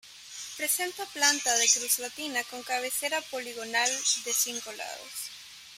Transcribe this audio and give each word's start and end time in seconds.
Presenta 0.57 1.05
planta 1.05 1.53
de 1.55 1.69
cruz 1.69 1.99
latina 1.99 2.43
con 2.45 2.63
cabecera 2.63 3.21
poligonal 3.29 3.91
de 4.25 4.33
cinco 4.33 4.71
lados. 4.71 5.11